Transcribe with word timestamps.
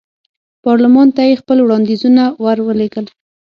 پارلمان 0.63 1.07
ته 1.15 1.21
یې 1.29 1.39
خپل 1.41 1.57
وړاندیزونه 1.61 2.23
ور 2.43 2.57
ولېږل. 2.67 3.05